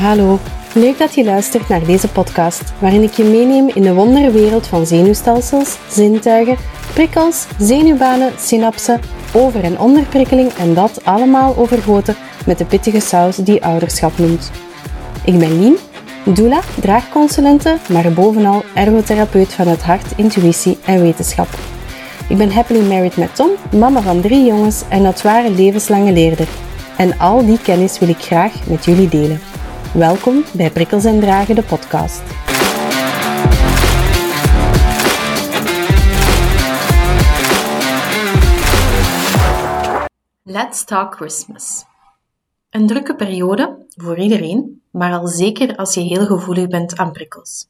Hallo, 0.00 0.38
leuk 0.74 0.98
dat 0.98 1.14
je 1.14 1.24
luistert 1.24 1.68
naar 1.68 1.84
deze 1.84 2.08
podcast, 2.08 2.62
waarin 2.78 3.02
ik 3.02 3.12
je 3.12 3.24
meeneem 3.24 3.68
in 3.74 3.82
de 3.82 3.94
wonderwereld 3.94 4.66
van 4.66 4.86
zenuwstelsels, 4.86 5.76
zintuigen, 5.88 6.56
prikkels, 6.94 7.46
zenuwbanen, 7.58 8.32
synapsen, 8.38 9.00
over- 9.32 9.64
en 9.64 9.78
onderprikkeling 9.78 10.52
en 10.52 10.74
dat 10.74 11.04
allemaal 11.04 11.56
overgoten 11.56 12.16
met 12.46 12.58
de 12.58 12.64
pittige 12.64 13.00
saus 13.00 13.36
die 13.36 13.64
ouderschap 13.64 14.18
noemt. 14.18 14.50
Ik 15.24 15.38
ben 15.38 15.60
Lien, 15.60 15.76
doula, 16.24 16.60
draagconsulente, 16.80 17.76
maar 17.88 18.12
bovenal 18.12 18.62
ergotherapeut 18.74 19.52
van 19.52 19.68
het 19.68 19.82
hart, 19.82 20.06
intuïtie 20.16 20.78
en 20.84 21.02
wetenschap. 21.02 21.48
Ik 22.28 22.36
ben 22.36 22.52
happily 22.52 22.86
married 22.86 23.16
met 23.16 23.34
Tom, 23.36 23.50
mama 23.78 24.00
van 24.00 24.20
drie 24.20 24.44
jongens 24.44 24.82
en 24.88 25.02
dat 25.02 25.22
ware 25.22 25.50
levenslange 25.50 26.12
leerder. 26.12 26.48
En 26.96 27.18
al 27.18 27.46
die 27.46 27.58
kennis 27.62 27.98
wil 27.98 28.08
ik 28.08 28.20
graag 28.20 28.52
met 28.66 28.84
jullie 28.84 29.08
delen. 29.08 29.49
Welkom 29.94 30.44
bij 30.52 30.70
Prikkels 30.70 31.04
en 31.04 31.20
Dragen, 31.20 31.54
de 31.54 31.62
podcast. 31.62 32.22
Let's 40.42 40.84
talk 40.84 41.14
Christmas. 41.14 41.84
Een 42.70 42.86
drukke 42.86 43.14
periode 43.14 43.86
voor 43.88 44.18
iedereen, 44.18 44.82
maar 44.90 45.12
al 45.12 45.26
zeker 45.26 45.76
als 45.76 45.94
je 45.94 46.00
heel 46.00 46.26
gevoelig 46.26 46.68
bent 46.68 46.96
aan 46.96 47.12
prikkels. 47.12 47.68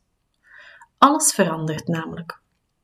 Alles 0.98 1.33
verandert 1.33 1.89
namelijk. 1.89 2.41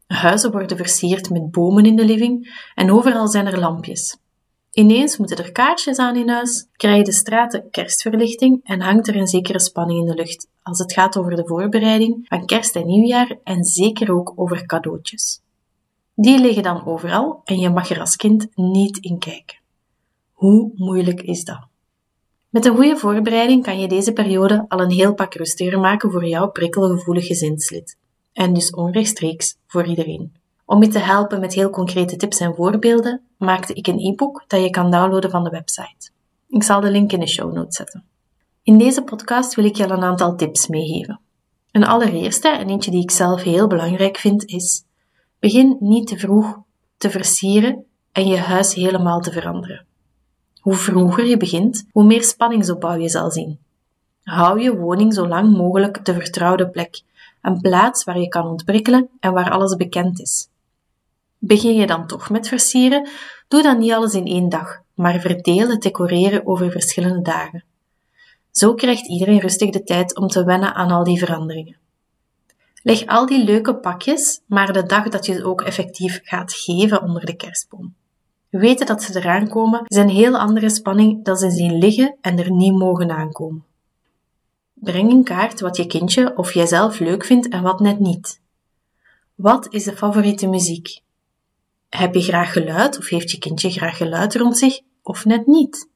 Huizen 0.07 0.53
worden 0.53 0.77
versierd 0.77 1.31
met 1.31 1.51
bomen 1.51 1.85
in 1.85 1.97
de 1.97 2.05
living 2.05 2.63
en 2.75 2.93
overal 2.93 3.29
zijn 3.29 3.47
er 3.47 3.59
lampjes. 3.59 4.17
Ineens 4.77 5.17
moeten 5.17 5.37
er 5.37 5.53
kaarsjes 5.53 5.99
aan 5.99 6.17
in 6.17 6.29
huis, 6.29 6.67
krijgen 6.73 7.05
de 7.05 7.13
straten 7.13 7.71
kerstverlichting 7.71 8.61
en 8.65 8.81
hangt 8.81 9.09
er 9.09 9.17
een 9.17 9.27
zekere 9.27 9.61
spanning 9.61 10.01
in 10.01 10.07
de 10.07 10.15
lucht 10.15 10.49
als 10.63 10.79
het 10.79 10.93
gaat 10.93 11.17
over 11.17 11.37
de 11.37 11.47
voorbereiding 11.47 12.27
van 12.29 12.47
kerst 12.47 12.77
en 12.77 12.87
nieuwjaar 12.87 13.39
en 13.45 13.65
zeker 13.65 14.13
ook 14.13 14.33
over 14.37 14.67
cadeautjes. 14.67 15.41
Die 16.15 16.41
liggen 16.41 16.63
dan 16.63 16.87
overal 16.87 17.41
en 17.45 17.59
je 17.59 17.71
mag 17.71 17.91
er 17.91 18.01
als 18.01 18.17
kind 18.17 18.47
niet 18.55 18.99
in 18.99 19.19
kijken. 19.19 19.59
Hoe 20.33 20.73
moeilijk 20.75 21.23
is 21.23 21.45
dat? 21.45 21.67
Met 22.49 22.65
een 22.65 22.75
goede 22.75 22.97
voorbereiding 22.97 23.63
kan 23.63 23.81
je 23.81 23.89
deze 23.89 24.13
periode 24.13 24.65
al 24.69 24.81
een 24.81 24.91
heel 24.91 25.15
pak 25.15 25.35
rustiger 25.35 25.81
maken 25.81 26.11
voor 26.11 26.27
jouw 26.27 26.51
prikkelgevoelig 26.51 27.27
gezinslid. 27.27 27.97
En 28.33 28.53
dus 28.53 28.71
onrechtstreeks 28.71 29.57
voor 29.67 29.87
iedereen. 29.87 30.33
Om 30.67 30.83
je 30.83 30.89
te 30.89 30.99
helpen 30.99 31.41
met 31.41 31.55
heel 31.55 31.71
concrete 31.71 32.17
tips 32.17 32.41
en 32.41 32.55
voorbeelden, 32.55 33.21
maakte 33.39 33.73
ik 33.75 33.87
een 33.87 33.99
e-book 33.99 34.45
dat 34.47 34.61
je 34.61 34.71
kan 34.71 34.91
downloaden 34.91 35.31
van 35.31 35.45
de 35.45 35.51
website. 35.51 36.11
Ik 36.49 36.63
zal 36.63 36.81
de 36.81 36.91
link 36.91 37.13
in 37.13 37.21
de 37.21 37.29
show 37.29 37.53
notes 37.53 37.77
zetten. 37.77 38.05
In 38.63 38.79
deze 38.79 39.03
podcast 39.03 39.55
wil 39.55 39.65
ik 39.65 39.77
je 39.77 39.85
al 39.85 39.91
een 39.91 40.03
aantal 40.03 40.37
tips 40.37 40.67
meegeven. 40.67 41.21
Een 41.71 41.87
allereerste, 41.87 42.49
en 42.49 42.69
eentje 42.69 42.91
die 42.91 43.03
ik 43.03 43.11
zelf 43.11 43.43
heel 43.43 43.67
belangrijk 43.67 44.17
vind, 44.17 44.45
is: 44.45 44.85
begin 45.39 45.77
niet 45.81 46.07
te 46.07 46.19
vroeg 46.19 46.59
te 46.97 47.11
versieren 47.11 47.85
en 48.13 48.27
je 48.27 48.37
huis 48.37 48.75
helemaal 48.75 49.21
te 49.21 49.33
veranderen. 49.33 49.87
Hoe 50.61 50.75
vroeger 50.75 51.25
je 51.25 51.37
begint, 51.37 51.87
hoe 51.93 52.05
meer 52.05 52.23
spanningsopbouw 52.23 52.97
je 52.97 53.09
zal 53.09 53.31
zien. 53.31 53.59
Hou 54.23 54.61
je 54.61 54.77
woning 54.77 55.15
zo 55.15 55.29
lang 55.29 55.57
mogelijk 55.57 56.05
de 56.05 56.13
vertrouwde 56.13 56.69
plek, 56.69 57.03
een 57.43 57.61
plaats 57.61 58.05
waar 58.05 58.19
je 58.19 58.29
kan 58.29 58.47
ontprikkelen 58.47 59.09
en 59.21 59.33
waar 59.33 59.51
alles 59.51 59.77
bekend 59.77 60.21
is. 60.21 60.49
Begin 61.39 61.75
je 61.75 61.87
dan 61.87 62.07
toch 62.07 62.31
met 62.31 62.49
versieren, 62.49 63.09
doe 63.49 63.63
dan 63.63 63.79
niet 63.79 63.93
alles 63.93 64.15
in 64.15 64.27
één 64.27 64.49
dag, 64.49 64.81
maar 64.95 65.21
verdeel 65.21 65.69
het 65.69 65.83
decoreren 65.83 66.47
over 66.47 66.71
verschillende 66.71 67.23
dagen. 67.23 67.65
Zo 68.51 68.75
krijgt 68.75 69.09
iedereen 69.09 69.41
rustig 69.41 69.71
de 69.71 69.83
tijd 69.83 70.17
om 70.17 70.29
te 70.29 70.45
wennen 70.45 70.75
aan 70.75 70.91
al 70.91 71.05
die 71.05 71.19
veranderingen. 71.19 71.77
Leg 72.83 73.07
al 73.07 73.27
die 73.27 73.45
leuke 73.45 73.77
pakjes, 73.77 74.41
maar 74.47 74.73
de 74.73 74.83
dag 74.83 75.09
dat 75.09 75.27
je 75.27 75.33
ze 75.33 75.45
ook 75.45 75.63
effectief 75.63 76.21
gaat 76.23 76.53
geven 76.53 77.03
onder 77.03 77.27
de 77.27 77.37
kerstboom. 77.37 77.95
Weten 78.49 78.87
dat 78.87 79.03
ze 79.03 79.19
eraan 79.19 79.49
komen 79.49 79.83
is 79.87 79.97
een 79.97 80.09
heel 80.09 80.39
andere 80.39 80.71
spanning 80.71 81.25
dan 81.25 81.37
ze 81.37 81.51
zien 81.51 81.79
liggen 81.79 82.17
en 82.21 82.39
er 82.39 82.51
niet 82.51 82.79
mogen 82.79 83.11
aankomen. 83.11 83.65
Breng 84.75 85.11
in 85.11 85.25
kaart 85.25 85.61
wat 85.61 85.77
je 85.77 85.87
kindje 85.87 86.37
of 86.37 86.55
jijzelf 86.55 86.99
leuk 86.99 87.25
vindt 87.25 87.49
en 87.49 87.63
wat 87.63 87.81
net 87.81 87.99
niet. 87.99 88.41
Wat 89.35 89.67
is 89.71 89.85
de 89.85 89.97
favoriete 89.97 90.47
muziek? 90.47 91.01
Heb 91.97 92.15
je 92.15 92.23
graag 92.23 92.53
geluid 92.53 92.99
of 92.99 93.09
heeft 93.09 93.31
je 93.31 93.39
kindje 93.39 93.71
graag 93.71 93.97
geluid 93.97 94.35
rond 94.35 94.59
zich 94.59 94.81
of 95.03 95.25
net 95.25 95.47
niet? 95.47 95.89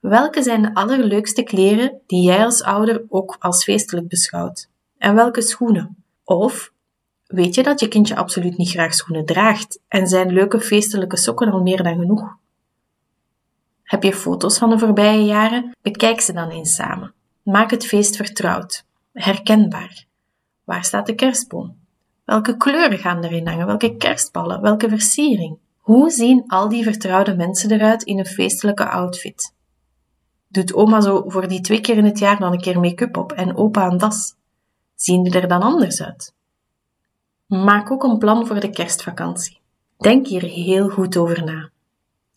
Welke 0.00 0.42
zijn 0.42 0.62
de 0.62 0.74
allerleukste 0.74 1.42
kleren 1.42 2.00
die 2.06 2.22
jij 2.22 2.44
als 2.44 2.62
ouder 2.62 3.04
ook 3.08 3.36
als 3.38 3.64
feestelijk 3.64 4.08
beschouwt? 4.08 4.68
En 4.98 5.14
welke 5.14 5.42
schoenen? 5.42 6.04
Of 6.24 6.72
weet 7.26 7.54
je 7.54 7.62
dat 7.62 7.80
je 7.80 7.88
kindje 7.88 8.16
absoluut 8.16 8.56
niet 8.56 8.70
graag 8.70 8.94
schoenen 8.94 9.24
draagt 9.26 9.80
en 9.88 10.06
zijn 10.06 10.32
leuke 10.32 10.60
feestelijke 10.60 11.16
sokken 11.16 11.52
al 11.52 11.62
meer 11.62 11.82
dan 11.82 11.98
genoeg? 11.98 12.36
Heb 13.82 14.02
je 14.02 14.14
foto's 14.14 14.58
van 14.58 14.70
de 14.70 14.78
voorbije 14.78 15.24
jaren? 15.24 15.76
Bekijk 15.82 16.20
ze 16.20 16.32
dan 16.32 16.50
eens 16.50 16.74
samen. 16.74 17.14
Maak 17.42 17.70
het 17.70 17.86
feest 17.86 18.16
vertrouwd, 18.16 18.84
herkenbaar. 19.12 20.04
Waar 20.64 20.84
staat 20.84 21.06
de 21.06 21.14
kerstboom? 21.14 21.76
Welke 22.28 22.56
kleuren 22.56 22.98
gaan 22.98 23.24
erin 23.24 23.46
hangen? 23.46 23.66
Welke 23.66 23.96
kerstballen? 23.96 24.60
Welke 24.60 24.88
versiering? 24.88 25.58
Hoe 25.78 26.10
zien 26.10 26.44
al 26.46 26.68
die 26.68 26.82
vertrouwde 26.82 27.36
mensen 27.36 27.70
eruit 27.72 28.02
in 28.02 28.18
een 28.18 28.26
feestelijke 28.26 28.88
outfit? 28.88 29.54
Doet 30.48 30.74
oma 30.74 31.00
zo 31.00 31.24
voor 31.26 31.48
die 31.48 31.60
twee 31.60 31.80
keer 31.80 31.96
in 31.96 32.04
het 32.04 32.18
jaar 32.18 32.38
dan 32.38 32.52
een 32.52 32.60
keer 32.60 32.80
make-up 32.80 33.16
op 33.16 33.32
en 33.32 33.56
opa 33.56 33.86
een 33.86 33.98
das? 33.98 34.34
Zien 34.94 35.22
die 35.22 35.40
er 35.40 35.48
dan 35.48 35.62
anders 35.62 36.02
uit? 36.02 36.34
Maak 37.46 37.90
ook 37.90 38.02
een 38.02 38.18
plan 38.18 38.46
voor 38.46 38.60
de 38.60 38.70
kerstvakantie. 38.70 39.60
Denk 39.98 40.26
hier 40.26 40.42
heel 40.42 40.88
goed 40.88 41.16
over 41.16 41.44
na. 41.44 41.70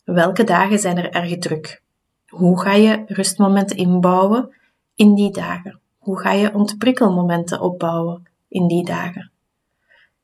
Welke 0.04 0.44
dagen 0.44 0.80
zijn 0.80 0.98
er 0.98 1.10
erg 1.10 1.38
druk? 1.38 1.82
Hoe 2.28 2.62
ga 2.62 2.74
je 2.74 3.04
rustmomenten 3.08 3.78
inbouwen 3.78 4.56
in 4.96 5.16
die 5.16 5.32
dagen? 5.32 5.80
Hoe 5.98 6.20
ga 6.20 6.32
je 6.32 6.54
ontprikkelmomenten 6.54 7.62
opbouwen 7.62 8.28
in 8.48 8.68
die 8.68 8.86
dagen? 8.86 9.31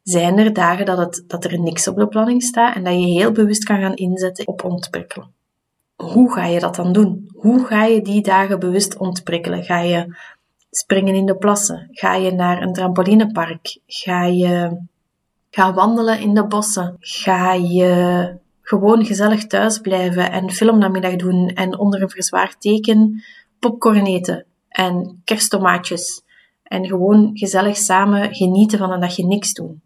Zijn 0.08 0.38
er 0.38 0.54
dagen 0.54 0.86
dat, 0.86 0.98
het, 0.98 1.24
dat 1.28 1.44
er 1.44 1.60
niks 1.60 1.88
op 1.88 1.96
de 1.96 2.08
planning 2.08 2.44
staat 2.44 2.76
en 2.76 2.84
dat 2.84 2.94
je 2.94 3.06
heel 3.06 3.32
bewust 3.32 3.64
kan 3.64 3.80
gaan 3.80 3.96
inzetten 3.96 4.48
op 4.48 4.64
ontprikkelen? 4.64 5.34
Hoe 5.96 6.34
ga 6.34 6.46
je 6.46 6.60
dat 6.60 6.76
dan 6.76 6.94
doen? 6.94 7.30
Hoe 7.36 7.66
ga 7.66 7.84
je 7.84 8.02
die 8.02 8.22
dagen 8.22 8.60
bewust 8.60 8.98
ontprikkelen? 8.98 9.64
Ga 9.64 9.80
je 9.80 10.16
springen 10.70 11.16
in 11.16 11.26
de 11.26 11.36
plassen? 11.38 11.88
Ga 11.92 12.16
je 12.16 12.32
naar 12.32 12.62
een 12.62 12.74
trampolinepark? 12.74 13.80
Ga 13.86 14.26
je 14.26 14.82
ga 15.50 15.74
wandelen 15.74 16.20
in 16.20 16.34
de 16.34 16.48
bossen? 16.48 16.96
Ga 17.00 17.54
je 17.54 18.34
gewoon 18.62 19.06
gezellig 19.06 19.48
thuis 19.48 19.80
blijven 19.80 20.32
en 20.32 20.52
filmnamiddag 20.52 21.16
doen 21.16 21.48
en 21.48 21.78
onder 21.78 22.02
een 22.02 22.10
verzwaard 22.10 22.62
teken 22.62 23.24
popcorn 23.60 24.06
eten 24.06 24.46
en 24.70 25.22
kersttomaatjes 25.24 26.22
en 26.64 26.86
gewoon 26.86 27.30
gezellig 27.34 27.78
samen 27.78 28.36
genieten 28.36 28.78
van 28.78 28.92
een 28.92 29.00
dagje 29.00 29.26
niks 29.26 29.54
doen? 29.54 29.86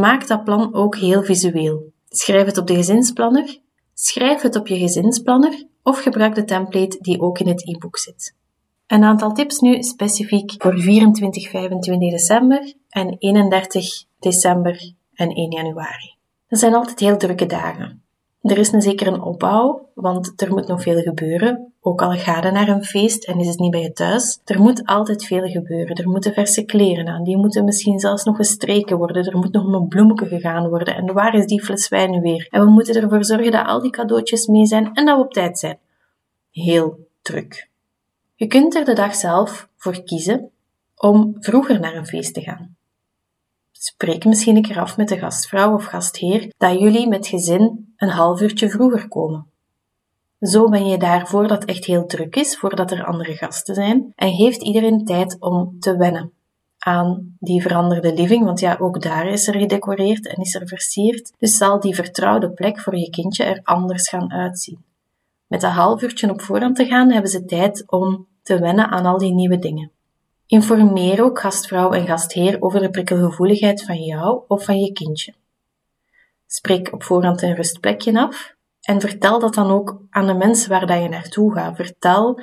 Maak 0.00 0.26
dat 0.26 0.44
plan 0.44 0.74
ook 0.74 0.96
heel 0.96 1.22
visueel. 1.22 1.92
Schrijf 2.08 2.46
het 2.46 2.58
op 2.58 2.66
de 2.66 2.74
gezinsplanner, 2.74 3.58
schrijf 3.92 4.42
het 4.42 4.56
op 4.56 4.66
je 4.66 4.78
gezinsplanner 4.78 5.66
of 5.82 6.02
gebruik 6.02 6.34
de 6.34 6.44
template 6.44 6.98
die 7.00 7.20
ook 7.20 7.38
in 7.38 7.48
het 7.48 7.68
e-book 7.68 7.98
zit. 7.98 8.34
Een 8.86 9.04
aantal 9.04 9.32
tips 9.32 9.58
nu 9.58 9.82
specifiek 9.82 10.54
voor 10.58 10.78
24, 10.78 11.50
25 11.50 12.10
december 12.10 12.74
en 12.88 13.16
31 13.18 14.04
december 14.18 14.92
en 15.14 15.28
1 15.28 15.50
januari. 15.50 16.16
Dat 16.48 16.58
zijn 16.58 16.74
altijd 16.74 17.00
heel 17.00 17.16
drukke 17.16 17.46
dagen. 17.46 18.02
Er 18.40 18.58
is 18.58 18.72
een 18.72 18.82
zeker 18.82 19.06
een 19.06 19.22
opbouw, 19.22 19.90
want 19.94 20.42
er 20.42 20.52
moet 20.52 20.66
nog 20.66 20.82
veel 20.82 21.00
gebeuren. 21.00 21.73
Ook 21.86 22.02
al 22.02 22.12
ga 22.12 22.42
je 22.42 22.50
naar 22.50 22.68
een 22.68 22.84
feest 22.84 23.24
en 23.24 23.38
is 23.38 23.46
het 23.46 23.58
niet 23.58 23.70
bij 23.70 23.80
je 23.80 23.92
thuis, 23.92 24.40
er 24.44 24.60
moet 24.60 24.86
altijd 24.86 25.24
veel 25.24 25.48
gebeuren. 25.48 25.96
Er 25.96 26.08
moeten 26.08 26.32
verse 26.32 26.64
kleren 26.64 27.08
aan, 27.08 27.24
die 27.24 27.36
moeten 27.36 27.64
misschien 27.64 27.98
zelfs 27.98 28.24
nog 28.24 28.36
gestreken 28.36 28.96
worden. 28.96 29.24
Er 29.24 29.36
moet 29.36 29.52
nog 29.52 29.72
een 29.72 29.88
bloemetje 29.88 30.26
gegaan 30.26 30.68
worden. 30.68 30.94
En 30.94 31.12
waar 31.12 31.34
is 31.34 31.46
die 31.46 31.62
fles 31.62 31.88
wijn 31.88 32.20
weer? 32.20 32.46
En 32.50 32.60
we 32.60 32.70
moeten 32.70 33.02
ervoor 33.02 33.24
zorgen 33.24 33.52
dat 33.52 33.66
al 33.66 33.80
die 33.80 33.90
cadeautjes 33.90 34.46
mee 34.46 34.66
zijn 34.66 34.94
en 34.94 35.04
dat 35.04 35.16
we 35.16 35.22
op 35.22 35.32
tijd 35.32 35.58
zijn. 35.58 35.78
Heel 36.50 37.08
druk. 37.22 37.68
Je 38.34 38.46
kunt 38.46 38.74
er 38.74 38.84
de 38.84 38.94
dag 38.94 39.14
zelf 39.14 39.68
voor 39.76 40.02
kiezen 40.02 40.50
om 40.96 41.36
vroeger 41.38 41.80
naar 41.80 41.94
een 41.94 42.06
feest 42.06 42.34
te 42.34 42.40
gaan. 42.40 42.76
Spreek 43.72 44.24
misschien 44.24 44.56
een 44.56 44.62
keer 44.62 44.80
af 44.80 44.96
met 44.96 45.08
de 45.08 45.18
gastvrouw 45.18 45.74
of 45.74 45.84
gastheer 45.84 46.52
dat 46.56 46.78
jullie 46.78 47.08
met 47.08 47.26
gezin 47.26 47.94
een 47.96 48.08
half 48.08 48.40
uurtje 48.40 48.70
vroeger 48.70 49.08
komen. 49.08 49.52
Zo 50.44 50.68
ben 50.68 50.86
je 50.86 50.98
daar 50.98 51.26
voordat 51.26 51.60
het 51.60 51.68
echt 51.68 51.84
heel 51.84 52.06
druk 52.06 52.36
is, 52.36 52.58
voordat 52.58 52.90
er 52.90 53.04
andere 53.04 53.34
gasten 53.34 53.74
zijn, 53.74 54.12
en 54.14 54.34
geeft 54.34 54.62
iedereen 54.62 55.04
tijd 55.04 55.36
om 55.40 55.76
te 55.80 55.96
wennen 55.96 56.32
aan 56.78 57.36
die 57.38 57.62
veranderde 57.62 58.14
living, 58.14 58.44
want 58.44 58.60
ja, 58.60 58.76
ook 58.80 59.02
daar 59.02 59.26
is 59.26 59.48
er 59.48 59.58
gedecoreerd 59.58 60.26
en 60.26 60.36
is 60.36 60.54
er 60.54 60.68
versierd. 60.68 61.32
Dus 61.38 61.56
zal 61.56 61.80
die 61.80 61.94
vertrouwde 61.94 62.50
plek 62.50 62.80
voor 62.80 62.96
je 62.96 63.10
kindje 63.10 63.44
er 63.44 63.60
anders 63.62 64.08
gaan 64.08 64.32
uitzien. 64.32 64.84
Met 65.46 65.62
een 65.62 65.70
half 65.70 66.02
uurtje 66.02 66.30
op 66.30 66.40
voorhand 66.40 66.76
te 66.76 66.86
gaan, 66.86 67.12
hebben 67.12 67.30
ze 67.30 67.44
tijd 67.44 67.84
om 67.86 68.26
te 68.42 68.58
wennen 68.58 68.88
aan 68.88 69.06
al 69.06 69.18
die 69.18 69.32
nieuwe 69.32 69.58
dingen. 69.58 69.90
Informeer 70.46 71.24
ook 71.24 71.40
gastvrouw 71.40 71.92
en 71.92 72.06
gastheer 72.06 72.62
over 72.62 72.80
de 72.80 72.90
prikkelgevoeligheid 72.90 73.84
van 73.84 74.02
jou 74.02 74.42
of 74.48 74.64
van 74.64 74.78
je 74.78 74.92
kindje. 74.92 75.34
Spreek 76.46 76.92
op 76.92 77.02
voorhand 77.02 77.42
een 77.42 77.54
rustplekje 77.54 78.20
af 78.20 78.53
en 78.84 79.00
vertel 79.00 79.38
dat 79.38 79.54
dan 79.54 79.70
ook 79.70 80.00
aan 80.10 80.26
de 80.26 80.34
mensen 80.34 80.70
waar 80.70 80.86
dat 80.86 81.02
je 81.02 81.08
naartoe 81.08 81.52
gaat. 81.52 81.76
Vertel 81.76 82.40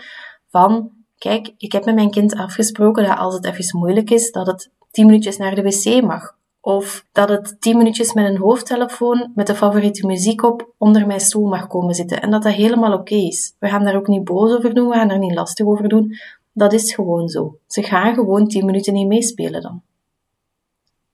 van, 0.49 0.89
kijk, 1.17 1.53
ik 1.57 1.71
heb 1.71 1.85
met 1.85 1.95
mijn 1.95 2.11
kind 2.11 2.35
afgesproken 2.35 3.05
dat 3.07 3.17
als 3.17 3.33
het 3.33 3.45
even 3.45 3.79
moeilijk 3.79 4.09
is, 4.09 4.31
dat 4.31 4.47
het 4.47 4.69
10 4.91 5.05
minuutjes 5.05 5.37
naar 5.37 5.55
de 5.55 5.61
wc 5.61 6.03
mag. 6.03 6.35
Of 6.61 7.05
dat 7.11 7.29
het 7.29 7.55
10 7.59 7.77
minuutjes 7.77 8.13
met 8.13 8.25
een 8.25 8.37
hoofdtelefoon 8.37 9.31
met 9.35 9.47
de 9.47 9.55
favoriete 9.55 10.05
muziek 10.05 10.43
op 10.43 10.73
onder 10.77 11.07
mijn 11.07 11.19
stoel 11.19 11.47
mag 11.47 11.67
komen 11.67 11.95
zitten. 11.95 12.21
En 12.21 12.31
dat 12.31 12.43
dat 12.43 12.53
helemaal 12.53 12.93
oké 12.93 13.15
is. 13.15 13.55
We 13.59 13.67
gaan 13.67 13.83
daar 13.83 13.95
ook 13.95 14.07
niet 14.07 14.23
boos 14.23 14.55
over 14.55 14.73
doen, 14.73 14.89
we 14.89 14.95
gaan 14.95 15.09
er 15.09 15.19
niet 15.19 15.35
lastig 15.35 15.65
over 15.65 15.89
doen. 15.89 16.15
Dat 16.53 16.73
is 16.73 16.93
gewoon 16.93 17.29
zo. 17.29 17.57
Ze 17.67 17.83
gaan 17.83 18.13
gewoon 18.13 18.47
10 18.47 18.65
minuten 18.65 18.93
niet 18.93 19.07
meespelen 19.07 19.61
dan. 19.61 19.81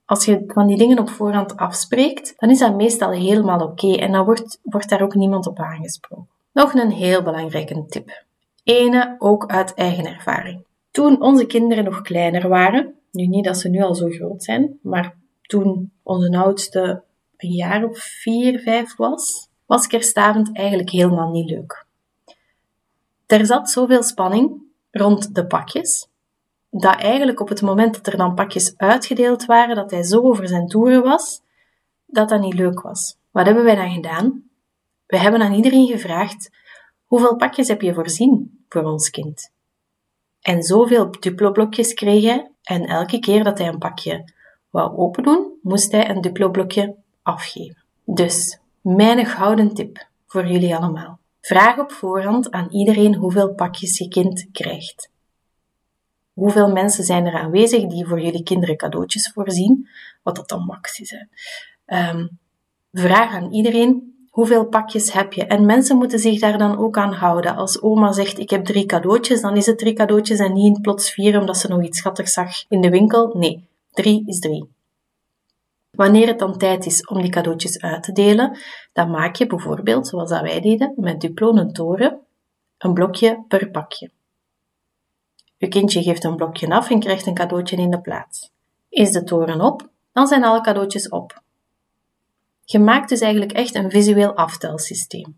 Als 0.07 0.25
je 0.25 0.43
van 0.47 0.67
die 0.67 0.77
dingen 0.77 0.99
op 0.99 1.09
voorhand 1.09 1.57
afspreekt, 1.57 2.33
dan 2.37 2.49
is 2.49 2.59
dat 2.59 2.75
meestal 2.75 3.11
helemaal 3.11 3.59
oké 3.59 3.95
en 3.95 4.11
dan 4.11 4.25
wordt, 4.25 4.59
wordt 4.63 4.89
daar 4.89 5.01
ook 5.01 5.15
niemand 5.15 5.47
op 5.47 5.59
aangesproken. 5.59 6.27
Nog 6.53 6.73
een 6.73 6.91
heel 6.91 7.23
belangrijke 7.23 7.85
tip. 7.85 8.23
Ene 8.63 9.15
ook 9.19 9.45
uit 9.45 9.73
eigen 9.73 10.05
ervaring. 10.05 10.65
Toen 10.91 11.21
onze 11.21 11.45
kinderen 11.45 11.83
nog 11.83 12.01
kleiner 12.01 12.47
waren, 12.47 12.93
nu 13.11 13.25
niet 13.25 13.45
dat 13.45 13.57
ze 13.57 13.69
nu 13.69 13.81
al 13.81 13.95
zo 13.95 14.09
groot 14.09 14.43
zijn, 14.43 14.79
maar 14.81 15.15
toen 15.41 15.91
onze 16.03 16.37
oudste 16.37 17.03
een 17.37 17.51
jaar 17.51 17.83
of 17.83 17.97
vier, 17.97 18.59
vijf 18.59 18.95
was, 18.95 19.49
was 19.65 19.87
kerstavond 19.87 20.55
eigenlijk 20.55 20.89
helemaal 20.89 21.31
niet 21.31 21.49
leuk. 21.49 21.85
Er 23.25 23.45
zat 23.45 23.69
zoveel 23.69 24.03
spanning 24.03 24.61
rond 24.91 25.35
de 25.35 25.47
pakjes, 25.47 26.07
dat 26.69 26.95
eigenlijk 26.95 27.39
op 27.39 27.49
het 27.49 27.61
moment 27.61 27.95
dat 27.95 28.07
er 28.07 28.17
dan 28.17 28.33
pakjes 28.33 28.73
uitgedeeld 28.77 29.45
waren, 29.45 29.75
dat 29.75 29.91
hij 29.91 30.03
zo 30.03 30.21
over 30.21 30.47
zijn 30.47 30.67
toeren 30.67 31.03
was, 31.03 31.41
dat 32.05 32.29
dat 32.29 32.41
niet 32.41 32.53
leuk 32.53 32.81
was. 32.81 33.17
Wat 33.31 33.45
hebben 33.45 33.63
wij 33.63 33.75
dan 33.75 33.91
gedaan? 33.91 34.43
We 35.05 35.17
hebben 35.17 35.41
aan 35.41 35.53
iedereen 35.53 35.87
gevraagd, 35.87 36.49
hoeveel 37.05 37.35
pakjes 37.35 37.67
heb 37.67 37.81
je 37.81 37.93
voorzien 37.93 38.63
voor 38.69 38.83
ons 38.83 39.09
kind? 39.09 39.51
En 40.41 40.63
zoveel 40.63 41.11
duplo-blokjes 41.19 41.93
kreeg 41.93 42.23
hij, 42.23 42.51
en 42.63 42.85
elke 42.85 43.19
keer 43.19 43.43
dat 43.43 43.57
hij 43.57 43.67
een 43.67 43.77
pakje 43.77 44.33
wou 44.69 44.97
opendoen, 44.97 45.51
moest 45.61 45.91
hij 45.91 46.09
een 46.09 46.21
duplo-blokje 46.21 46.95
afgeven. 47.21 47.83
Dus, 48.05 48.59
mijn 48.81 49.25
gouden 49.25 49.73
tip 49.73 50.07
voor 50.27 50.47
jullie 50.47 50.75
allemaal. 50.75 51.19
Vraag 51.41 51.79
op 51.79 51.91
voorhand 51.91 52.51
aan 52.51 52.69
iedereen 52.69 53.15
hoeveel 53.15 53.53
pakjes 53.53 53.97
je 53.97 54.07
kind 54.07 54.47
krijgt. 54.51 55.09
Hoeveel 56.37 56.71
mensen 56.71 57.03
zijn 57.03 57.25
er 57.25 57.33
aanwezig 57.33 57.85
die 57.85 58.05
voor 58.05 58.21
jullie 58.21 58.43
kinderen 58.43 58.77
cadeautjes 58.77 59.31
voorzien? 59.33 59.87
Wat 60.23 60.35
dat 60.35 60.49
dan 60.49 60.65
max 60.65 60.99
is. 60.99 61.25
Um, 61.85 62.39
vraag 62.91 63.33
aan 63.33 63.51
iedereen 63.51 64.15
hoeveel 64.29 64.65
pakjes 64.65 65.13
heb 65.13 65.33
je? 65.33 65.45
En 65.45 65.65
mensen 65.65 65.97
moeten 65.97 66.19
zich 66.19 66.39
daar 66.39 66.57
dan 66.57 66.77
ook 66.77 66.97
aan 66.97 67.13
houden. 67.13 67.55
Als 67.55 67.81
oma 67.81 68.11
zegt 68.11 68.39
ik 68.39 68.49
heb 68.49 68.65
drie 68.65 68.85
cadeautjes, 68.85 69.41
dan 69.41 69.55
is 69.55 69.65
het 69.65 69.77
drie 69.77 69.93
cadeautjes 69.93 70.39
en 70.39 70.53
niet 70.53 70.81
plots 70.81 71.11
vier 71.11 71.39
omdat 71.39 71.57
ze 71.57 71.67
nog 71.67 71.83
iets 71.83 71.97
schattigs 71.97 72.33
zag 72.33 72.65
in 72.67 72.81
de 72.81 72.89
winkel. 72.89 73.33
Nee, 73.37 73.67
drie 73.91 74.23
is 74.25 74.39
drie. 74.39 74.69
Wanneer 75.91 76.27
het 76.27 76.39
dan 76.39 76.57
tijd 76.57 76.85
is 76.85 77.07
om 77.07 77.21
die 77.21 77.31
cadeautjes 77.31 77.81
uit 77.81 78.03
te 78.03 78.11
delen, 78.11 78.57
dan 78.93 79.09
maak 79.09 79.35
je 79.35 79.47
bijvoorbeeld, 79.47 80.07
zoals 80.07 80.29
dat 80.29 80.41
wij 80.41 80.61
deden, 80.61 80.93
met 80.95 81.21
Duplo 81.21 81.71
toren, 81.71 82.19
een 82.77 82.93
blokje 82.93 83.43
per 83.47 83.69
pakje. 83.69 84.09
Je 85.57 85.67
kindje 85.67 86.03
geeft 86.03 86.23
een 86.23 86.35
blokje 86.35 86.69
af 86.69 86.89
en 86.89 86.99
krijgt 86.99 87.25
een 87.25 87.33
cadeautje 87.33 87.77
in 87.77 87.89
de 87.89 88.01
plaats. 88.01 88.51
Is 88.89 89.11
de 89.11 89.23
toren 89.23 89.61
op, 89.61 89.89
dan 90.11 90.27
zijn 90.27 90.43
alle 90.43 90.61
cadeautjes 90.61 91.09
op. 91.09 91.41
Je 92.63 92.79
maakt 92.79 93.09
dus 93.09 93.19
eigenlijk 93.19 93.51
echt 93.51 93.75
een 93.75 93.89
visueel 93.89 94.33
aftelsysteem. 94.33 95.35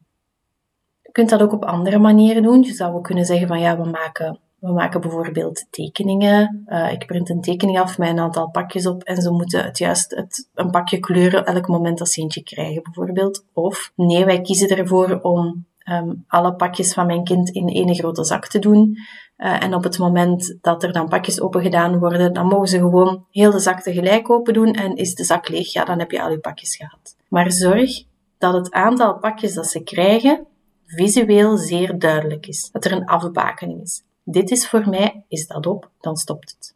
Je 1.01 1.11
kunt 1.11 1.29
dat 1.29 1.41
ook 1.41 1.53
op 1.53 1.65
andere 1.65 1.99
manieren 1.99 2.43
doen. 2.43 2.63
Je 2.63 2.73
zou 2.73 2.95
ook 2.95 3.03
kunnen 3.03 3.25
zeggen 3.25 3.47
van 3.47 3.59
ja, 3.59 3.81
we 3.81 3.89
maken, 3.89 4.39
we 4.59 4.71
maken 4.71 5.01
bijvoorbeeld 5.01 5.65
tekeningen. 5.69 6.63
Uh, 6.67 6.91
ik 6.91 7.05
print 7.05 7.29
een 7.29 7.41
tekening 7.41 7.79
af 7.79 7.97
met 7.97 8.09
een 8.09 8.19
aantal 8.19 8.49
pakjes 8.49 8.87
op 8.87 9.03
en 9.03 9.21
ze 9.21 9.31
moeten 9.31 9.63
het 9.63 9.77
juist 9.77 10.15
het, 10.15 10.49
een 10.53 10.69
pakje 10.69 10.99
kleuren 10.99 11.45
elk 11.45 11.67
moment 11.67 11.97
dat 11.97 12.09
ze 12.09 12.21
eentje 12.21 12.43
krijgen 12.43 12.83
bijvoorbeeld. 12.83 13.45
Of 13.53 13.91
nee, 13.95 14.25
wij 14.25 14.41
kiezen 14.41 14.77
ervoor 14.77 15.19
om 15.21 15.65
um, 15.91 16.23
alle 16.27 16.55
pakjes 16.55 16.93
van 16.93 17.05
mijn 17.05 17.23
kind 17.23 17.49
in 17.49 17.67
één 17.67 17.95
grote 17.95 18.23
zak 18.23 18.47
te 18.47 18.59
doen. 18.59 18.97
Uh, 19.37 19.63
en 19.63 19.73
op 19.73 19.83
het 19.83 19.97
moment 19.97 20.57
dat 20.61 20.83
er 20.83 20.91
dan 20.91 21.07
pakjes 21.07 21.41
open 21.41 21.61
gedaan 21.61 21.99
worden, 21.99 22.33
dan 22.33 22.47
mogen 22.47 22.67
ze 22.67 22.77
gewoon 22.77 23.25
heel 23.31 23.51
de 23.51 23.59
zak 23.59 23.81
tegelijk 23.81 24.29
open 24.29 24.53
doen 24.53 24.73
en 24.73 24.95
is 24.95 25.15
de 25.15 25.23
zak 25.23 25.49
leeg, 25.49 25.73
ja, 25.73 25.85
dan 25.85 25.99
heb 25.99 26.11
je 26.11 26.21
al 26.21 26.31
je 26.31 26.39
pakjes 26.39 26.75
gehad. 26.75 27.15
Maar 27.27 27.51
zorg 27.51 28.03
dat 28.37 28.53
het 28.53 28.71
aantal 28.71 29.17
pakjes 29.17 29.53
dat 29.53 29.67
ze 29.67 29.83
krijgen 29.83 30.47
visueel 30.85 31.57
zeer 31.57 31.99
duidelijk 31.99 32.47
is. 32.47 32.69
Dat 32.71 32.85
er 32.85 32.91
een 32.91 33.05
afbakening 33.05 33.81
is. 33.81 34.03
Dit 34.23 34.51
is 34.51 34.67
voor 34.67 34.89
mij, 34.89 35.23
is 35.27 35.47
dat 35.47 35.65
op, 35.65 35.89
dan 35.99 36.15
stopt 36.15 36.55
het. 36.57 36.75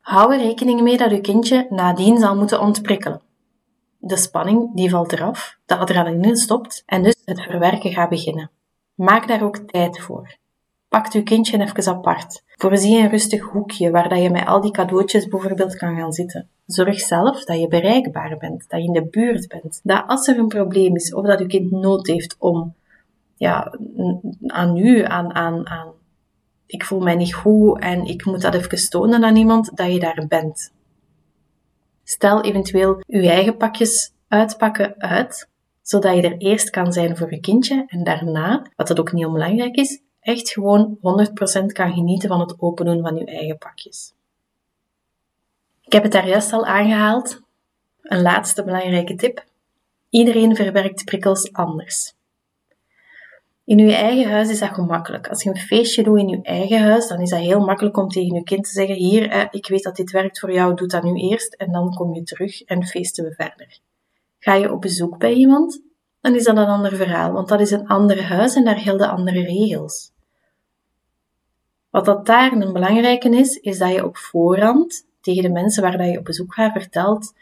Hou 0.00 0.34
er 0.34 0.40
rekening 0.40 0.80
mee 0.80 0.96
dat 0.96 1.10
uw 1.10 1.20
kindje 1.20 1.66
nadien 1.70 2.18
zal 2.18 2.36
moeten 2.36 2.60
ontprikkelen. 2.60 3.20
De 4.02 4.16
spanning 4.16 4.74
die 4.74 4.90
valt 4.90 5.12
eraf, 5.12 5.56
de 5.66 5.76
adrenaline 5.76 6.36
stopt 6.36 6.82
en 6.86 7.02
dus 7.02 7.22
het 7.24 7.42
verwerken 7.42 7.92
gaat 7.92 8.08
beginnen. 8.08 8.50
Maak 8.94 9.28
daar 9.28 9.42
ook 9.42 9.56
tijd 9.56 10.00
voor. 10.00 10.36
Pak 10.88 11.12
uw 11.12 11.22
kindje 11.22 11.60
even 11.60 11.92
apart. 11.92 12.42
Voorzie 12.56 12.98
een 12.98 13.08
rustig 13.08 13.42
hoekje 13.42 13.90
waar 13.90 14.08
dat 14.08 14.22
je 14.22 14.30
met 14.30 14.46
al 14.46 14.60
die 14.60 14.70
cadeautjes 14.70 15.26
bijvoorbeeld 15.26 15.76
kan 15.76 15.96
gaan 15.96 16.12
zitten. 16.12 16.48
Zorg 16.66 17.00
zelf 17.00 17.44
dat 17.44 17.60
je 17.60 17.68
bereikbaar 17.68 18.36
bent, 18.38 18.68
dat 18.68 18.80
je 18.80 18.86
in 18.86 18.92
de 18.92 19.06
buurt 19.06 19.48
bent. 19.48 19.80
Dat 19.82 20.04
als 20.06 20.28
er 20.28 20.38
een 20.38 20.48
probleem 20.48 20.96
is 20.96 21.14
of 21.14 21.26
dat 21.26 21.40
uw 21.40 21.46
kind 21.46 21.70
nood 21.70 22.06
heeft 22.06 22.36
om 22.38 22.74
ja, 23.36 23.78
aan 24.46 24.76
u, 24.76 25.04
aan, 25.04 25.34
aan, 25.34 25.68
aan 25.68 25.92
ik 26.70 26.84
voel 26.84 27.00
mij 27.00 27.14
niet 27.14 27.34
goed 27.34 27.80
en 27.80 28.04
ik 28.04 28.24
moet 28.24 28.40
dat 28.40 28.54
even 28.54 28.90
tonen 28.90 29.24
aan 29.24 29.36
iemand, 29.36 29.76
dat 29.76 29.92
je 29.92 29.98
daar 29.98 30.24
bent. 30.28 30.72
Stel 32.10 32.42
eventueel 32.42 33.02
uw 33.06 33.22
eigen 33.22 33.56
pakjes 33.56 34.12
uitpakken 34.28 34.94
uit, 34.98 35.48
zodat 35.82 36.14
je 36.16 36.22
er 36.22 36.36
eerst 36.36 36.70
kan 36.70 36.92
zijn 36.92 37.16
voor 37.16 37.30
je 37.30 37.40
kindje 37.40 37.84
en 37.86 38.04
daarna, 38.04 38.66
wat 38.76 38.86
dat 38.86 39.00
ook 39.00 39.12
niet 39.12 39.26
onbelangrijk 39.26 39.76
is, 39.76 40.00
echt 40.20 40.50
gewoon 40.50 40.98
100% 40.98 41.00
kan 41.66 41.92
genieten 41.92 42.28
van 42.28 42.40
het 42.40 42.54
opendoen 42.58 43.02
van 43.02 43.16
je 43.16 43.24
eigen 43.24 43.58
pakjes. 43.58 44.12
Ik 45.82 45.92
heb 45.92 46.02
het 46.02 46.12
daar 46.12 46.28
juist 46.28 46.52
al 46.52 46.66
aangehaald. 46.66 47.40
Een 48.02 48.22
laatste 48.22 48.64
belangrijke 48.64 49.14
tip. 49.14 49.44
Iedereen 50.08 50.56
verwerkt 50.56 51.04
prikkels 51.04 51.52
anders. 51.52 52.14
In 53.70 53.78
je 53.78 53.94
eigen 53.94 54.30
huis 54.30 54.48
is 54.48 54.58
dat 54.58 54.74
gemakkelijk. 54.74 55.28
Als 55.28 55.42
je 55.42 55.50
een 55.50 55.56
feestje 55.56 56.02
doet 56.02 56.18
in 56.18 56.28
je 56.28 56.42
eigen 56.42 56.80
huis, 56.82 57.08
dan 57.08 57.20
is 57.20 57.30
dat 57.30 57.38
heel 57.38 57.60
makkelijk 57.60 57.96
om 57.96 58.08
tegen 58.08 58.34
je 58.34 58.42
kind 58.42 58.64
te 58.64 58.70
zeggen: 58.70 58.94
Hier, 58.94 59.48
ik 59.50 59.68
weet 59.68 59.82
dat 59.82 59.96
dit 59.96 60.10
werkt 60.10 60.38
voor 60.38 60.52
jou, 60.52 60.74
doe 60.74 60.88
dat 60.88 61.02
nu 61.02 61.14
eerst 61.14 61.54
en 61.54 61.72
dan 61.72 61.94
kom 61.94 62.14
je 62.14 62.22
terug 62.22 62.62
en 62.62 62.86
feesten 62.86 63.24
we 63.24 63.34
verder. 63.34 63.78
Ga 64.38 64.54
je 64.54 64.72
op 64.72 64.80
bezoek 64.80 65.18
bij 65.18 65.32
iemand, 65.32 65.82
dan 66.20 66.34
is 66.34 66.44
dat 66.44 66.56
een 66.56 66.66
ander 66.66 66.96
verhaal, 66.96 67.32
want 67.32 67.48
dat 67.48 67.60
is 67.60 67.70
een 67.70 67.86
ander 67.86 68.22
huis 68.22 68.54
en 68.54 68.64
daar 68.64 68.78
gelden 68.78 69.10
andere 69.10 69.42
regels. 69.42 70.12
Wat 71.90 72.04
dat 72.04 72.26
daar 72.26 72.52
een 72.52 72.72
belangrijke 72.72 73.28
is, 73.28 73.56
is 73.56 73.78
dat 73.78 73.92
je 73.92 74.04
op 74.04 74.16
voorhand 74.16 75.06
tegen 75.20 75.42
de 75.42 75.50
mensen 75.50 75.82
waar 75.82 76.06
je 76.06 76.18
op 76.18 76.24
bezoek 76.24 76.54
gaat 76.54 76.72
vertelt 76.72 77.32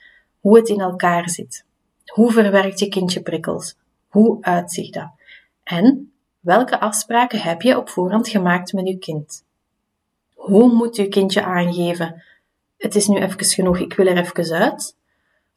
hoe 0.40 0.56
het 0.56 0.68
in 0.68 0.80
elkaar 0.80 1.30
zit. 1.30 1.64
Hoe 2.04 2.32
verwerkt 2.32 2.78
je 2.78 2.88
kindje 2.88 3.22
prikkels? 3.22 3.76
Hoe 4.08 4.36
uitzicht 4.40 4.94
dat? 4.94 5.10
En 5.64 6.12
welke 6.40 6.80
afspraken 6.80 7.40
heb 7.40 7.62
je 7.62 7.78
op 7.78 7.88
voorhand 7.88 8.28
gemaakt 8.28 8.72
met 8.72 8.88
je 8.88 8.98
kind? 8.98 9.44
Hoe 10.34 10.72
moet 10.74 10.96
je 10.96 11.08
kindje 11.08 11.42
aangeven? 11.42 12.22
Het 12.76 12.94
is 12.94 13.06
nu 13.06 13.16
even 13.16 13.44
genoeg, 13.44 13.78
ik 13.78 13.94
wil 13.94 14.06
er 14.06 14.18
even 14.18 14.56
uit. 14.56 14.96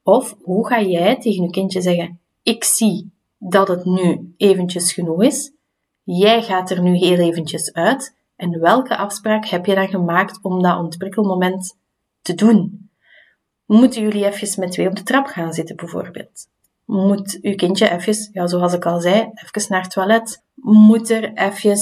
Of 0.04 0.36
hoe 0.42 0.68
ga 0.68 0.82
jij 0.82 1.16
tegen 1.20 1.44
je 1.44 1.50
kindje 1.50 1.82
zeggen: 1.82 2.20
Ik 2.44 2.64
zie 2.64 3.12
dat 3.38 3.68
het 3.68 3.86
nu 3.86 4.34
eventjes 4.38 4.94
genoeg 4.94 5.24
is. 5.24 5.52
Jij 6.04 6.44
gaat 6.44 6.70
er 6.70 6.82
nu 6.82 6.96
heel 6.96 7.18
eventjes 7.18 7.74
uit. 7.74 8.16
En 8.36 8.60
welke 8.60 8.98
afspraak 8.98 9.46
heb 9.46 9.66
je 9.66 9.76
dan 9.76 9.88
gemaakt 9.88 10.40
om 10.42 10.62
dat 10.62 10.80
ontprikkelmoment 10.80 11.78
te 12.22 12.34
doen? 12.34 12.90
Moeten 13.66 14.02
jullie 14.02 14.26
even 14.26 14.60
met 14.60 14.72
twee 14.72 14.88
op 14.88 14.96
de 14.96 15.04
trap 15.04 15.26
gaan 15.26 15.54
zitten, 15.54 15.76
bijvoorbeeld? 15.76 16.48
Moet 16.92 17.40
uw 17.42 17.56
kindje 17.56 17.90
even, 17.90 18.30
ja, 18.34 18.48
zoals 18.48 18.74
ik 18.74 18.86
al 18.86 19.02
zei, 19.02 19.32
even 19.34 19.72
naar 19.72 19.82
het 19.82 19.92
toilet? 19.92 20.44
Moet 20.56 21.10
er 21.10 21.34
even 21.34 21.78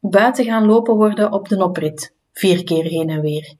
buiten 0.00 0.44
gaan 0.44 0.66
lopen 0.66 0.94
worden 0.94 1.32
op 1.32 1.48
de 1.48 1.64
oprit? 1.64 2.14
Vier 2.32 2.64
keer 2.64 2.84
heen 2.84 3.08
en 3.08 3.20
weer. 3.20 3.54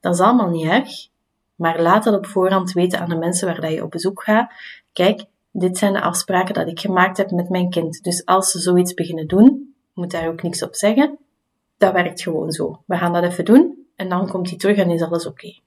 Dat 0.00 0.14
is 0.14 0.20
allemaal 0.20 0.48
niet 0.48 0.66
erg, 0.66 0.90
maar 1.54 1.82
laat 1.82 2.04
dat 2.04 2.14
op 2.14 2.26
voorhand 2.26 2.72
weten 2.72 3.00
aan 3.00 3.08
de 3.08 3.16
mensen 3.16 3.46
waar 3.46 3.72
je 3.72 3.82
op 3.82 3.90
bezoek 3.90 4.22
gaat. 4.22 4.52
Kijk, 4.92 5.24
dit 5.50 5.78
zijn 5.78 5.92
de 5.92 6.00
afspraken 6.00 6.54
dat 6.54 6.68
ik 6.68 6.80
gemaakt 6.80 7.16
heb 7.16 7.30
met 7.30 7.48
mijn 7.48 7.70
kind. 7.70 8.02
Dus 8.02 8.24
als 8.24 8.50
ze 8.50 8.58
zoiets 8.58 8.94
beginnen 8.94 9.26
doen, 9.26 9.74
moet 9.94 10.10
daar 10.10 10.28
ook 10.28 10.42
niks 10.42 10.62
op 10.62 10.74
zeggen. 10.74 11.18
dat 11.78 11.92
werkt 11.92 12.22
gewoon 12.22 12.50
zo. 12.50 12.82
We 12.86 12.96
gaan 12.96 13.12
dat 13.12 13.22
even 13.24 13.44
doen 13.44 13.86
en 13.96 14.08
dan 14.08 14.28
komt 14.28 14.48
hij 14.48 14.58
terug 14.58 14.76
en 14.76 14.90
is 14.90 15.02
alles 15.02 15.26
oké. 15.26 15.58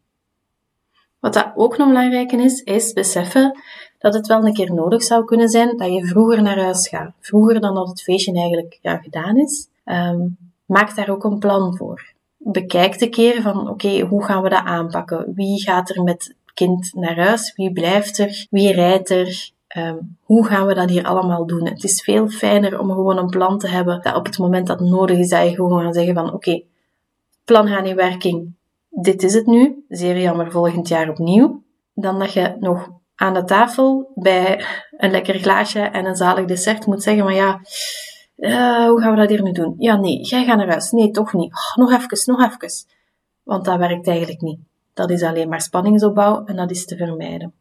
Wat 1.20 1.34
dat 1.34 1.52
ook 1.56 1.78
nog 1.78 1.88
belangrijk 1.88 2.32
is, 2.32 2.62
is 2.62 2.94
beseffen 2.94 3.60
dat 4.02 4.14
het 4.14 4.28
wel 4.28 4.46
een 4.46 4.54
keer 4.54 4.74
nodig 4.74 5.04
zou 5.04 5.26
kunnen 5.26 5.50
zijn 5.50 5.78
dat 5.78 5.94
je 5.94 6.06
vroeger 6.06 6.42
naar 6.42 6.60
huis 6.60 6.88
gaat. 6.88 7.12
Vroeger 7.20 7.62
dan 7.62 7.76
dat 7.76 7.88
het 7.88 8.02
feestje 8.02 8.34
eigenlijk 8.34 8.80
gedaan 8.82 9.38
is. 9.38 9.68
Um, 9.86 10.38
maak 10.66 10.96
daar 10.96 11.10
ook 11.10 11.24
een 11.24 11.40
plan 11.40 11.78
voor. 11.78 12.14
Bekijk 12.38 13.00
de 13.00 13.10
keer 13.10 13.42
van, 13.42 13.70
oké, 13.70 14.00
hoe 14.00 14.24
gaan 14.24 14.42
we 14.42 14.50
dat 14.50 14.64
aanpakken? 14.64 15.32
Wie 15.36 15.62
gaat 15.62 15.90
er 15.90 16.04
met 16.04 16.36
kind 16.54 16.92
naar 16.94 17.16
huis? 17.16 17.54
Wie 17.56 17.72
blijft 17.72 18.18
er? 18.18 18.48
Wie 18.50 18.74
rijdt 18.74 19.10
er? 19.10 19.52
Um, 19.78 20.18
hoe 20.22 20.46
gaan 20.46 20.66
we 20.66 20.74
dat 20.74 20.90
hier 20.90 21.06
allemaal 21.06 21.46
doen? 21.46 21.68
Het 21.68 21.84
is 21.84 22.02
veel 22.02 22.28
fijner 22.28 22.80
om 22.80 22.92
gewoon 22.92 23.18
een 23.18 23.30
plan 23.30 23.58
te 23.58 23.68
hebben 23.68 24.02
dat 24.02 24.16
op 24.16 24.26
het 24.26 24.38
moment 24.38 24.68
dat 24.68 24.80
nodig 24.80 25.18
is, 25.18 25.30
dat 25.30 25.50
je 25.50 25.56
gewoon 25.56 25.82
gaat 25.82 25.96
zeggen 25.96 26.14
van, 26.14 26.34
oké, 26.34 26.62
plan 27.46 27.68
gaat 27.68 27.86
in 27.86 27.96
werking. 27.96 28.54
Dit 28.90 29.24
is 29.24 29.34
het 29.34 29.46
nu. 29.46 29.86
Zeer 29.90 30.20
jammer, 30.20 30.52
volgend 30.52 30.88
jaar 30.88 31.10
opnieuw. 31.10 31.64
Dan 31.94 32.20
dat 32.20 32.34
je 32.34 32.56
nog 32.60 32.90
aan 33.22 33.34
de 33.34 33.44
tafel 33.44 34.12
bij 34.16 34.66
een 34.98 35.12
lekker 35.12 35.40
glaasje 35.40 35.80
en 35.80 36.06
een 36.06 36.16
zalig 36.16 36.46
dessert 36.46 36.86
moet 36.86 37.04
zeggen, 37.04 37.24
maar 37.24 37.34
ja, 37.34 37.62
uh, 38.38 38.86
hoe 38.88 39.02
gaan 39.02 39.12
we 39.12 39.18
dat 39.18 39.30
hier 39.30 39.42
nu 39.42 39.52
doen? 39.52 39.76
Ja, 39.78 39.96
nee, 39.96 40.22
jij 40.22 40.46
gaat 40.46 40.58
naar 40.58 40.70
huis. 40.70 40.92
Nee, 40.92 41.12
toch 41.12 41.34
niet. 41.34 41.54
Oh, 41.54 41.76
nog 41.76 41.92
even, 41.92 42.34
nog 42.34 42.46
even. 42.46 42.70
Want 43.44 43.66
dat 43.66 43.78
werkt 43.78 44.08
eigenlijk 44.08 44.42
niet. 44.42 44.60
Dat 44.94 45.10
is 45.10 45.24
alleen 45.24 45.50
maar 45.50 45.62
spanningsopbouw 45.62 46.46
en 46.46 46.56
dat 46.56 46.72
is 46.72 46.86
te 46.86 46.98
vermijden. 46.98 47.54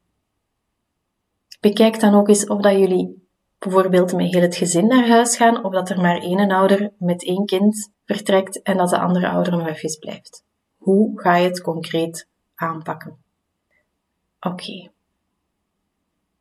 Bekijk 1.60 2.00
dan 2.00 2.14
ook 2.14 2.28
eens 2.28 2.46
of 2.46 2.60
dat 2.60 2.72
jullie 2.72 3.28
bijvoorbeeld 3.58 4.12
met 4.12 4.32
heel 4.32 4.42
het 4.42 4.56
gezin 4.56 4.86
naar 4.86 5.08
huis 5.08 5.36
gaan, 5.36 5.64
of 5.64 5.72
dat 5.72 5.90
er 5.90 6.00
maar 6.00 6.18
één 6.18 6.50
ouder 6.50 6.92
met 6.98 7.24
één 7.24 7.44
kind 7.44 7.92
vertrekt 8.04 8.62
en 8.62 8.76
dat 8.76 8.88
de 8.88 8.98
andere 8.98 9.28
ouder 9.28 9.56
nog 9.56 9.66
even 9.66 9.98
blijft. 9.98 10.44
Hoe 10.76 11.20
ga 11.20 11.36
je 11.36 11.48
het 11.48 11.60
concreet 11.60 12.28
aanpakken? 12.54 13.16
Oké. 14.40 14.90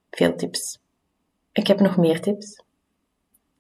Veel 0.09 0.35
tips. 0.35 0.79
Ik 1.51 1.67
heb 1.67 1.79
nog 1.79 1.97
meer 1.97 2.21
tips. 2.21 2.63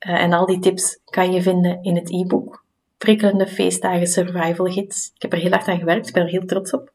Uh, 0.07 0.21
en 0.21 0.33
al 0.33 0.45
die 0.45 0.59
tips 0.59 0.99
kan 1.05 1.31
je 1.31 1.41
vinden 1.41 1.83
in 1.83 1.95
het 1.95 2.11
e-book 2.11 2.63
Prikkelende 2.97 3.47
Feestdagen 3.47 4.07
Survival 4.07 4.65
Gids. 4.65 5.11
Ik 5.15 5.21
heb 5.21 5.33
er 5.33 5.39
heel 5.39 5.51
hard 5.51 5.67
aan 5.67 5.79
gewerkt, 5.79 6.07
ik 6.07 6.13
ben 6.13 6.23
er 6.23 6.29
heel 6.29 6.45
trots 6.45 6.73
op. 6.73 6.91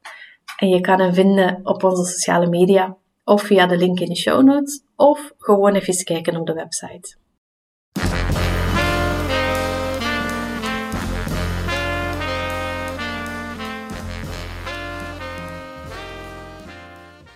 En 0.57 0.69
je 0.69 0.81
kan 0.81 1.01
hem 1.01 1.15
vinden 1.15 1.61
op 1.63 1.85
onze 1.85 2.13
sociale 2.13 2.47
media 2.47 2.97
of 3.25 3.43
via 3.43 3.67
de 3.67 3.77
link 3.77 4.01
in 4.01 4.09
de 4.09 4.17
show 4.17 4.45
notes 4.45 4.83
of 4.97 5.33
gewoon 5.39 5.75
even 5.75 6.05
kijken 6.05 6.37
op 6.37 6.47
de 6.47 6.53
website. 6.53 7.17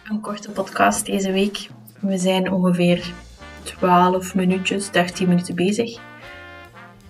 Een 0.04 0.20
korte 0.20 0.50
podcast 0.50 1.06
deze 1.06 1.32
week. 1.32 1.68
We 2.00 2.18
zijn 2.18 2.52
ongeveer 2.52 3.12
12 3.62 4.34
minuutjes, 4.34 4.90
13 4.90 5.28
minuten 5.28 5.54
bezig. 5.54 5.98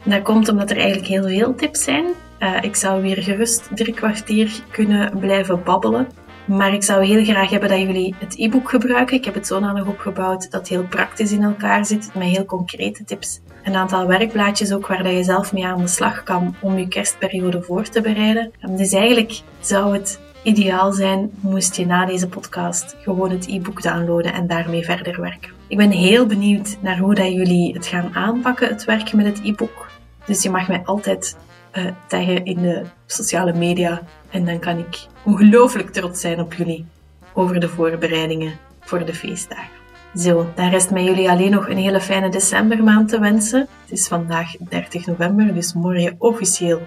Dat 0.03 0.23
komt 0.23 0.49
omdat 0.49 0.71
er 0.71 0.77
eigenlijk 0.77 1.07
heel 1.07 1.29
veel 1.29 1.55
tips 1.55 1.85
zijn. 1.85 2.05
Uh, 2.39 2.63
ik 2.63 2.77
zou 2.77 3.03
weer 3.03 3.23
gerust 3.23 3.69
drie 3.75 3.95
kwartier 3.95 4.63
kunnen 4.71 5.19
blijven 5.19 5.63
babbelen. 5.63 6.09
Maar 6.47 6.75
ik 6.75 6.83
zou 6.83 7.05
heel 7.05 7.25
graag 7.25 7.51
hebben 7.51 7.69
dat 7.69 7.79
jullie 7.79 8.15
het 8.19 8.39
e-book 8.39 8.69
gebruiken. 8.69 9.17
Ik 9.17 9.25
heb 9.25 9.35
het 9.35 9.47
zodanig 9.47 9.87
opgebouwd 9.87 10.51
dat 10.51 10.61
het 10.61 10.69
heel 10.69 10.85
praktisch 10.85 11.33
in 11.33 11.43
elkaar 11.43 11.87
zit, 11.87 12.11
met 12.15 12.23
heel 12.23 12.45
concrete 12.45 13.05
tips. 13.05 13.41
Een 13.65 13.75
aantal 13.75 14.07
werkblaadjes 14.07 14.73
ook 14.73 14.87
waar 14.87 15.13
je 15.13 15.25
zelf 15.25 15.53
mee 15.53 15.67
aan 15.67 15.81
de 15.81 15.89
slag 15.89 16.23
kan 16.23 16.55
om 16.61 16.79
je 16.79 16.89
kerstperiode 16.89 17.63
voor 17.63 17.89
te 17.89 18.01
bereiden. 18.01 18.53
Dus 18.77 18.93
eigenlijk 18.93 19.41
zou 19.61 19.93
het 19.93 20.21
ideaal 20.43 20.93
zijn 20.93 21.31
moest 21.41 21.77
je 21.77 21.87
na 21.87 22.07
deze 22.07 22.29
podcast 22.29 22.97
gewoon 23.03 23.31
het 23.31 23.47
e-book 23.49 23.83
downloaden 23.83 24.33
en 24.33 24.47
daarmee 24.47 24.85
verder 24.85 25.21
werken. 25.21 25.53
Ik 25.67 25.77
ben 25.77 25.91
heel 25.91 26.27
benieuwd 26.27 26.77
naar 26.81 26.99
hoe 26.99 27.15
dat 27.15 27.33
jullie 27.33 27.73
het 27.73 27.87
gaan 27.87 28.15
aanpakken, 28.15 28.69
het 28.69 28.85
werken 28.85 29.17
met 29.17 29.27
het 29.27 29.41
e-book. 29.45 29.87
Dus 30.27 30.43
je 30.43 30.51
mag 30.51 30.69
mij 30.69 30.83
altijd 30.85 31.37
uh, 31.73 31.85
taggen 32.07 32.45
in 32.45 32.63
de 32.63 32.85
sociale 33.07 33.53
media 33.53 34.03
en 34.31 34.45
dan 34.45 34.59
kan 34.59 34.79
ik 34.79 35.07
ongelooflijk 35.25 35.91
trots 35.91 36.21
zijn 36.21 36.41
op 36.41 36.55
jullie 36.55 36.87
over 37.33 37.61
de 37.61 37.69
voorbereidingen 37.69 38.59
voor 38.81 39.05
de 39.05 39.15
feestdagen. 39.15 39.77
Zo, 40.15 40.53
dan 40.55 40.69
rest 40.69 40.91
mij 40.91 41.05
jullie 41.05 41.31
alleen 41.31 41.51
nog 41.51 41.69
een 41.69 41.77
hele 41.77 42.01
fijne 42.01 42.29
decembermaand 42.29 43.09
te 43.09 43.19
wensen. 43.19 43.61
Het 43.61 43.99
is 43.99 44.09
vandaag 44.09 44.57
30 44.57 45.07
november, 45.07 45.55
dus 45.55 45.73
morgen 45.73 46.15
officieel 46.19 46.87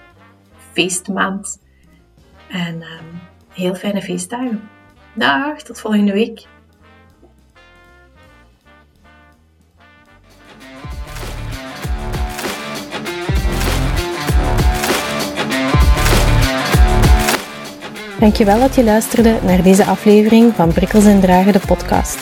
feestmaand. 0.72 1.60
En 2.48 2.76
um, 2.76 3.21
heel 3.54 3.76
fijne 3.76 4.02
feestdagen. 4.02 4.70
Dag, 5.14 5.62
tot 5.62 5.80
volgende 5.80 6.12
week. 6.12 6.48
Dankjewel 18.20 18.60
dat 18.60 18.76
je 18.76 18.84
luisterde 18.84 19.40
naar 19.44 19.64
deze 19.64 19.86
aflevering 19.86 20.54
van 20.56 20.74
Prikkels 20.74 21.06
en 21.06 21.20
Dragen, 21.20 21.54
de 21.54 21.60
podcast. 21.68 22.18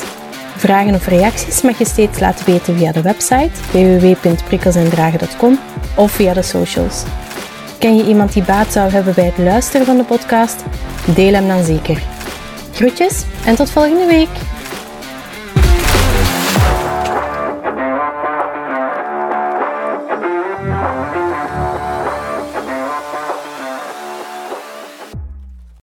Vragen 0.56 0.96
of 0.96 1.08
reacties 1.08 1.62
mag 1.62 1.78
je 1.78 1.86
steeds 1.86 2.20
laten 2.20 2.46
weten 2.46 2.78
via 2.78 2.92
de 2.92 3.02
website 3.02 3.52
www.prikkelsendragen.com 3.72 5.60
of 5.96 6.12
via 6.12 6.34
de 6.34 6.42
socials. 6.42 7.04
Ken 7.80 7.96
je 7.96 8.08
iemand 8.08 8.34
die 8.34 8.44
baat 8.44 8.72
zou 8.72 8.92
hebben 8.92 9.14
bij 9.14 9.26
het 9.26 9.38
luisteren 9.38 9.86
van 9.86 9.98
de 9.98 10.04
podcast? 10.04 10.64
Deel 11.06 11.34
hem 11.34 11.48
dan 11.48 11.64
zeker. 11.64 12.02
Groetjes 12.74 13.24
en 13.46 13.56
tot 13.56 13.72
volgende 13.72 14.06
week! 14.06 14.59